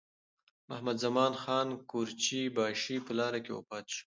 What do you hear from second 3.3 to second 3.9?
کې وفات